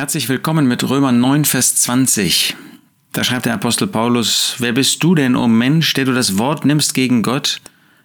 Herzlich 0.00 0.30
willkommen 0.30 0.66
mit 0.66 0.88
Römer 0.88 1.12
9, 1.12 1.44
Vers 1.44 1.76
20. 1.76 2.56
Da 3.12 3.22
schreibt 3.22 3.44
der 3.44 3.52
Apostel 3.52 3.86
Paulus, 3.86 4.54
Wer 4.56 4.72
bist 4.72 5.02
du 5.02 5.14
denn, 5.14 5.36
o 5.36 5.44
oh 5.44 5.46
Mensch, 5.46 5.92
der 5.92 6.06
du 6.06 6.14
das 6.14 6.38
Wort 6.38 6.64
nimmst 6.64 6.94
gegen 6.94 7.22
Gott? 7.22 7.60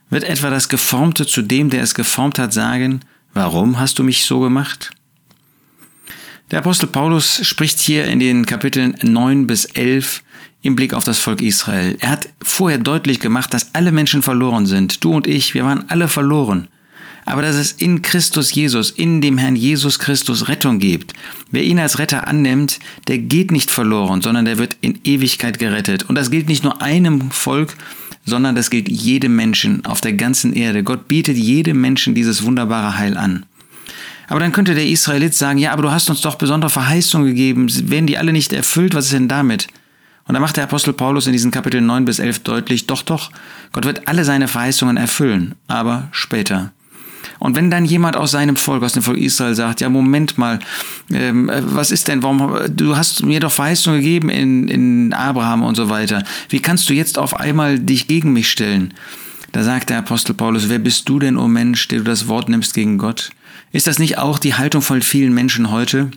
Wird 0.10 0.26
etwa 0.26 0.50
das 0.50 0.68
Geformte 0.68 1.26
zu 1.26 1.42
dem, 1.42 1.70
der 1.70 1.81
es 1.81 1.96
geformt 1.96 2.38
hat, 2.38 2.52
sagen, 2.52 3.00
warum 3.34 3.79
hast 3.79 3.97
du 3.97 4.04
mich 4.04 4.26
so 4.26 4.42
gemacht? 4.42 4.92
Der 6.52 6.60
Apostel 6.60 6.88
Paulus 6.88 7.47
spricht 7.47 7.79
hier 7.79 8.04
in 8.08 8.20
den 8.20 8.46
Kapiteln 8.46 8.98
9 9.02 9.48
bis 9.48 9.64
11 9.64 10.22
im 10.64 10.76
Blick 10.76 10.94
auf 10.94 11.06
das 11.06 11.20
Volk 11.20 11.42
Israel. 11.42 11.96
Er 12.02 12.10
hat 12.10 12.28
vorher 12.44 12.78
deutlich 12.78 13.22
gemacht, 13.22 13.54
dass 13.54 13.74
alle 13.74 13.94
Menschen 13.94 14.22
verloren 14.22 14.66
sind. 14.66 15.02
Du 15.06 15.14
und 15.14 15.28
ich, 15.28 15.54
wir 15.54 15.64
waren 15.64 15.86
alle 15.88 16.09
verloren 16.09 16.68
aber 17.26 17.41
dass 17.41 17.55
es 17.55 17.71
in 17.71 18.02
Christus 18.02 18.53
Jesus, 18.53 18.91
in 18.91 19.20
dem 19.20 19.38
Herrn 19.38 19.55
Jesus 19.55 19.99
Christus 19.99 20.48
Rettung 20.48 20.80
gibt. 20.80 21.13
Wer 21.52 21.63
ihn 21.63 21.80
als 21.80 21.99
Retter 21.99 22.27
annimmt, 22.27 22.80
der 23.07 23.17
geht 23.17 23.52
nicht 23.52 23.71
verloren, 23.71 24.21
sondern 24.21 24.45
der 24.45 24.59
wird 24.59 24.77
in 24.81 24.99
Ewigkeit 25.03 25.59
gerettet. 25.59 26.03
Und 26.03 26.16
das 26.16 26.31
gilt 26.31 26.47
nicht 26.47 26.63
nur 26.63 26.81
einem 26.81 27.31
Volk, 27.31 27.75
sondern 28.25 28.55
das 28.55 28.69
gilt 28.69 28.89
jedem 28.89 29.35
Menschen 29.35 29.85
auf 29.85 30.02
der 30.02 30.13
ganzen 30.13 30.53
Erde. 30.53 30.83
Gott 30.83 31.07
bietet 31.07 31.38
jedem 31.38 31.81
Menschen 31.81 32.16
dieses 32.16 32.43
wunderbare 32.43 32.97
Heil 32.97 33.17
an. 33.17 33.45
Aber 34.27 34.39
dann 34.39 34.52
könnte 34.52 34.73
der 34.73 34.88
Israelit 34.88 35.35
sagen, 35.35 35.59
ja, 35.59 35.71
aber 35.71 35.83
du 35.83 35.91
hast 35.91 36.09
uns 36.09 36.21
doch 36.21 36.35
besondere 36.35 36.71
Verheißungen 36.71 37.27
gegeben. 37.27 37.67
Werden 37.89 38.07
die 38.07 38.17
alle 38.17 38.33
nicht 38.33 38.53
erfüllt? 38.53 38.95
Was 38.95 39.05
ist 39.05 39.13
denn 39.13 39.27
damit? 39.27 39.67
Und 40.27 40.33
da 40.33 40.39
macht 40.39 40.57
der 40.57 40.63
Apostel 40.63 40.94
Paulus 40.94 41.27
in 41.27 41.33
diesen 41.33 41.52
Kapiteln 41.52 41.85
9 41.85 42.05
bis 42.05 42.17
11 42.17 42.39
deutlich, 42.39 42.88
doch, 42.88 43.03
doch, 43.03 43.30
Gott 43.71 43.85
wird 43.85 44.07
alle 44.07 44.25
seine 44.25 44.47
Verheißungen 44.47 44.97
erfüllen, 44.97 45.53
aber 45.67 46.07
später. 46.11 46.71
Und 47.39 47.55
wenn 47.55 47.70
dann 47.70 47.85
jemand 47.85 48.17
aus 48.17 48.31
seinem 48.31 48.55
Volk, 48.55 48.84
aus 48.84 48.94
dem 48.94 49.03
Volk 49.03 49.17
Israel 49.17 49.55
sagt, 49.55 49.81
ja, 49.81 49.89
Moment 49.89 50.38
mal, 50.38 50.59
ähm, 51.12 51.52
was 51.53 51.91
ist 51.91 52.08
denn, 52.08 52.23
warum, 52.23 52.58
du 52.70 52.95
hast 52.95 53.23
mir 53.23 53.39
doch 53.39 53.52
Verheißung 53.52 53.95
gegeben 53.95 54.30
in, 54.30 54.67
in 54.67 55.13
Abraham 55.13 55.63
und 55.63 55.75
so 55.75 55.89
weiter. 55.89 56.23
Wie 56.50 56.61
kannst 56.61 56.89
du 56.89 56.94
jetzt 56.94 57.17
auf 57.17 57.36
einmal 57.36 57.80
dich 57.80 58.08
gegen 58.08 58.33
mich 58.33 58.50
stellen? 58.50 58.94
Da 59.52 59.63
sagt 59.63 59.89
der 59.89 60.00
Apostel 60.00 60.33
Paulus, 60.33 60.69
wer 60.69 60.80
bist 60.80 61.08
du 61.08 61.19
denn, 61.19 61.38
o 61.38 61.44
oh 61.44 61.47
Mensch, 61.47 61.88
der 61.88 62.00
du 62.00 62.03
das 62.06 62.28
Wort 62.28 62.50
nimmst 62.50 62.73
gegen 62.73 62.97
Gott? 62.97 63.31
Ist 63.72 63.88
das 63.88 64.00
nicht 64.00 64.17
auch 64.17 64.39
die 64.39 64.56
Haltung 64.56 64.81
von 64.81 65.02
vielen 65.02 65.33
Menschen 65.33 65.72
heute? 65.72 66.11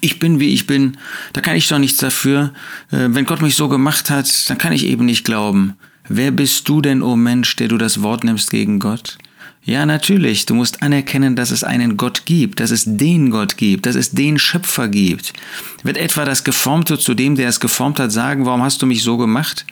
Ich 0.00 0.18
bin, 0.18 0.38
wie 0.38 0.52
ich 0.52 0.66
bin, 0.66 0.96
da 1.32 1.40
kann 1.40 1.56
ich 1.56 1.66
doch 1.66 1.78
nichts 1.78 1.98
dafür. 1.98 2.52
Äh, 2.90 3.08
wenn 3.10 3.24
Gott 3.24 3.42
mich 3.42 3.56
so 3.56 3.68
gemacht 3.68 4.10
hat, 4.10 4.48
dann 4.48 4.58
kann 4.58 4.72
ich 4.72 4.86
eben 4.86 5.06
nicht 5.06 5.24
glauben. 5.24 5.74
Wer 6.08 6.30
bist 6.30 6.68
du 6.68 6.80
denn, 6.80 7.02
o 7.02 7.12
oh 7.12 7.16
Mensch, 7.16 7.56
der 7.56 7.68
du 7.68 7.78
das 7.78 8.02
Wort 8.02 8.24
nimmst 8.24 8.50
gegen 8.50 8.78
Gott? 8.78 9.18
Ja, 9.64 9.84
natürlich. 9.84 10.46
Du 10.46 10.54
musst 10.54 10.82
anerkennen, 10.82 11.36
dass 11.36 11.50
es 11.50 11.62
einen 11.62 11.96
Gott 11.96 12.24
gibt, 12.24 12.60
dass 12.60 12.70
es 12.70 12.84
den 12.86 13.30
Gott 13.30 13.56
gibt, 13.56 13.86
dass 13.86 13.96
es 13.96 14.12
den 14.12 14.38
Schöpfer 14.38 14.88
gibt. 14.88 15.34
Wird 15.82 15.98
etwa 15.98 16.24
das 16.24 16.42
Geformte 16.42 16.98
zu 16.98 17.14
dem, 17.14 17.36
der 17.36 17.48
es 17.48 17.60
geformt 17.60 18.00
hat, 18.00 18.10
sagen, 18.10 18.46
warum 18.46 18.62
hast 18.62 18.80
du 18.80 18.86
mich 18.86 19.02
so 19.02 19.18
gemacht? 19.18 19.66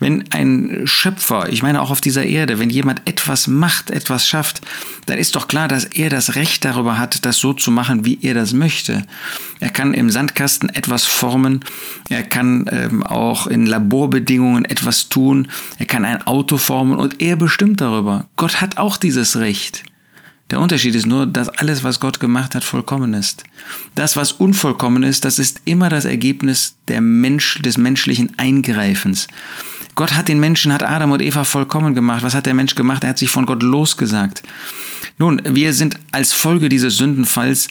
Wenn 0.00 0.24
ein 0.32 0.82
Schöpfer, 0.86 1.50
ich 1.50 1.62
meine 1.62 1.82
auch 1.82 1.90
auf 1.90 2.00
dieser 2.00 2.24
Erde, 2.24 2.58
wenn 2.58 2.70
jemand 2.70 3.02
etwas 3.06 3.46
macht, 3.46 3.90
etwas 3.90 4.26
schafft, 4.26 4.62
dann 5.04 5.18
ist 5.18 5.36
doch 5.36 5.46
klar, 5.46 5.68
dass 5.68 5.84
er 5.84 6.08
das 6.08 6.34
Recht 6.34 6.64
darüber 6.64 6.98
hat, 6.98 7.26
das 7.26 7.36
so 7.36 7.52
zu 7.52 7.70
machen, 7.70 8.06
wie 8.06 8.18
er 8.22 8.32
das 8.32 8.54
möchte. 8.54 9.04
Er 9.60 9.68
kann 9.68 9.92
im 9.92 10.08
Sandkasten 10.08 10.70
etwas 10.70 11.04
formen, 11.04 11.60
er 12.08 12.22
kann 12.22 12.64
ähm, 12.72 13.02
auch 13.02 13.46
in 13.46 13.66
Laborbedingungen 13.66 14.64
etwas 14.64 15.10
tun, 15.10 15.48
er 15.78 15.86
kann 15.86 16.06
ein 16.06 16.26
Auto 16.26 16.56
formen 16.56 16.98
und 16.98 17.20
er 17.20 17.36
bestimmt 17.36 17.82
darüber. 17.82 18.26
Gott 18.36 18.62
hat 18.62 18.78
auch 18.78 18.96
dieses 18.96 19.36
Recht. 19.36 19.84
Der 20.50 20.60
Unterschied 20.60 20.94
ist 20.94 21.06
nur, 21.06 21.26
dass 21.26 21.48
alles, 21.48 21.84
was 21.84 22.00
Gott 22.00 22.18
gemacht 22.18 22.54
hat, 22.54 22.64
vollkommen 22.64 23.14
ist. 23.14 23.44
Das, 23.94 24.16
was 24.16 24.32
unvollkommen 24.32 25.04
ist, 25.04 25.24
das 25.24 25.38
ist 25.38 25.60
immer 25.64 25.88
das 25.90 26.06
Ergebnis 26.06 26.74
der 26.88 27.00
Mensch, 27.00 27.60
des 27.62 27.78
menschlichen 27.78 28.36
Eingreifens. 28.36 29.28
Gott 30.00 30.14
hat 30.14 30.28
den 30.28 30.40
Menschen, 30.40 30.72
hat 30.72 30.82
Adam 30.82 31.12
und 31.12 31.20
Eva 31.20 31.44
vollkommen 31.44 31.94
gemacht. 31.94 32.22
Was 32.22 32.34
hat 32.34 32.46
der 32.46 32.54
Mensch 32.54 32.74
gemacht? 32.74 33.04
Er 33.04 33.10
hat 33.10 33.18
sich 33.18 33.28
von 33.28 33.44
Gott 33.44 33.62
losgesagt. 33.62 34.42
Nun, 35.18 35.42
wir 35.44 35.74
sind 35.74 36.00
als 36.10 36.32
Folge 36.32 36.70
dieses 36.70 36.96
Sündenfalls, 36.96 37.68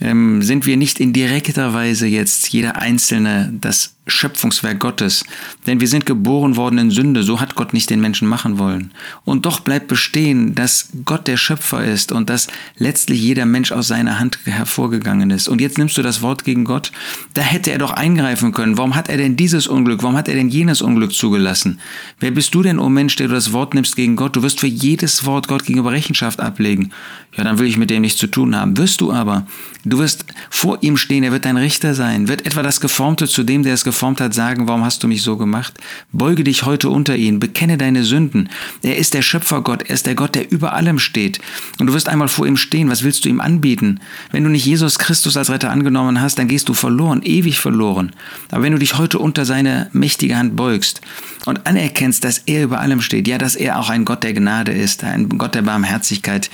ähm, 0.00 0.42
sind 0.42 0.64
wir 0.64 0.76
nicht 0.76 1.00
in 1.00 1.12
direkter 1.12 1.74
Weise 1.74 2.06
jetzt 2.06 2.50
jeder 2.50 2.76
Einzelne 2.76 3.52
das 3.60 3.96
Schöpfungswerk 4.06 4.80
Gottes. 4.80 5.24
Denn 5.66 5.80
wir 5.80 5.86
sind 5.86 6.06
geboren 6.06 6.56
worden 6.56 6.78
in 6.78 6.90
Sünde, 6.90 7.22
so 7.22 7.40
hat 7.40 7.54
Gott 7.54 7.72
nicht 7.72 7.88
den 7.88 8.00
Menschen 8.00 8.26
machen 8.26 8.58
wollen. 8.58 8.92
Und 9.24 9.46
doch 9.46 9.60
bleibt 9.60 9.86
bestehen, 9.86 10.56
dass 10.56 10.88
Gott 11.04 11.28
der 11.28 11.36
Schöpfer 11.36 11.84
ist 11.84 12.10
und 12.10 12.28
dass 12.28 12.48
letztlich 12.76 13.20
jeder 13.20 13.46
Mensch 13.46 13.70
aus 13.70 13.86
seiner 13.86 14.18
Hand 14.18 14.40
hervorgegangen 14.44 15.30
ist. 15.30 15.48
Und 15.48 15.60
jetzt 15.60 15.78
nimmst 15.78 15.96
du 15.96 16.02
das 16.02 16.20
Wort 16.20 16.42
gegen 16.42 16.64
Gott. 16.64 16.90
Da 17.34 17.42
hätte 17.42 17.70
er 17.70 17.78
doch 17.78 17.92
eingreifen 17.92 18.50
können. 18.50 18.76
Warum 18.76 18.96
hat 18.96 19.08
er 19.08 19.18
denn 19.18 19.36
dieses 19.36 19.68
Unglück? 19.68 20.02
Warum 20.02 20.16
hat 20.16 20.28
er 20.28 20.34
denn 20.34 20.48
jenes 20.48 20.82
Unglück 20.82 21.12
zugelassen? 21.12 21.78
Wer 22.18 22.32
bist 22.32 22.54
du 22.54 22.62
denn, 22.62 22.80
o 22.80 22.86
oh 22.86 22.88
Mensch, 22.88 23.14
der 23.14 23.28
du 23.28 23.34
das 23.34 23.52
Wort 23.52 23.74
nimmst 23.74 23.94
gegen 23.94 24.16
Gott? 24.16 24.34
Du 24.34 24.42
wirst 24.42 24.58
für 24.58 24.66
jedes 24.66 25.24
Wort 25.26 25.46
Gott 25.46 25.64
gegenüber 25.64 25.92
Rechenschaft 25.92 26.40
ablegen. 26.40 26.90
Ja, 27.36 27.44
dann 27.44 27.58
will 27.58 27.66
ich 27.66 27.78
mit 27.78 27.88
dem 27.88 28.02
nichts 28.02 28.18
zu 28.18 28.26
tun 28.26 28.54
haben. 28.54 28.76
Wirst 28.76 29.00
du 29.00 29.12
aber. 29.12 29.46
Du 29.84 29.98
wirst 29.98 30.26
vor 30.50 30.78
ihm 30.82 30.96
stehen, 30.96 31.24
er 31.24 31.32
wird 31.32 31.44
dein 31.44 31.56
Richter 31.56 31.94
sein. 31.94 32.28
Wird 32.28 32.46
etwa 32.46 32.62
das 32.62 32.80
Geformte 32.80 33.26
zu 33.26 33.42
dem, 33.42 33.62
der 33.62 33.74
es 33.74 33.84
geformt 33.92 34.22
hat, 34.22 34.32
sagen, 34.32 34.68
warum 34.68 34.84
hast 34.84 35.02
du 35.02 35.08
mich 35.08 35.22
so 35.22 35.36
gemacht? 35.36 35.74
Beuge 36.12 36.44
dich 36.44 36.64
heute 36.64 36.88
unter 36.88 37.14
ihn, 37.14 37.40
bekenne 37.40 37.76
deine 37.76 38.04
Sünden. 38.04 38.48
Er 38.82 38.96
ist 38.96 39.12
der 39.12 39.20
Schöpfergott, 39.20 39.82
er 39.82 39.94
ist 39.94 40.06
der 40.06 40.14
Gott, 40.14 40.34
der 40.34 40.50
über 40.50 40.72
allem 40.72 40.98
steht. 40.98 41.40
Und 41.78 41.88
du 41.88 41.92
wirst 41.92 42.08
einmal 42.08 42.28
vor 42.28 42.46
ihm 42.46 42.56
stehen, 42.56 42.88
was 42.88 43.02
willst 43.02 43.26
du 43.26 43.28
ihm 43.28 43.42
anbieten? 43.42 44.00
Wenn 44.30 44.44
du 44.44 44.50
nicht 44.50 44.64
Jesus 44.64 44.98
Christus 44.98 45.36
als 45.36 45.50
Retter 45.50 45.70
angenommen 45.70 46.22
hast, 46.22 46.38
dann 46.38 46.48
gehst 46.48 46.70
du 46.70 46.74
verloren, 46.74 47.20
ewig 47.22 47.60
verloren. 47.60 48.12
Aber 48.50 48.62
wenn 48.62 48.72
du 48.72 48.78
dich 48.78 48.96
heute 48.96 49.18
unter 49.18 49.44
seine 49.44 49.90
mächtige 49.92 50.38
Hand 50.38 50.56
beugst 50.56 51.02
und 51.44 51.66
anerkennst, 51.66 52.24
dass 52.24 52.38
er 52.46 52.64
über 52.64 52.80
allem 52.80 53.02
steht, 53.02 53.28
ja, 53.28 53.36
dass 53.36 53.56
er 53.56 53.78
auch 53.78 53.90
ein 53.90 54.06
Gott 54.06 54.24
der 54.24 54.32
Gnade 54.32 54.72
ist, 54.72 55.04
ein 55.04 55.28
Gott 55.28 55.54
der 55.54 55.62
Barmherzigkeit, 55.62 56.48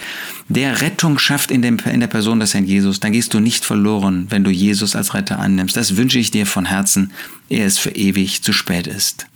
der 0.49 0.81
Rettung 0.81 1.19
schafft 1.19 1.51
in, 1.51 1.61
dem, 1.61 1.79
in 1.85 2.01
der 2.01 2.07
Person 2.07 2.41
des 2.41 2.55
Herrn 2.55 2.65
Jesus, 2.65 3.01
dann 3.01 3.13
gehst 3.13 3.35
du 3.35 3.41
nicht 3.41 3.65
verloren, 3.65 4.27
wenn 4.31 4.45
du 4.45 4.51
Jesus 4.51 4.97
als 4.97 5.15
Retter 5.15 5.39
annimmst. 5.39 5.77
Das 5.77 5.97
wünsche 5.97 6.19
ich 6.19 6.31
dir 6.31 6.47
von 6.47 6.65
Herzen, 6.65 7.13
ehe 7.49 7.65
es 7.65 7.79
für 7.79 7.91
ewig 7.91 8.43
zu 8.43 8.53
spät 8.53 8.87
ist. 8.87 9.27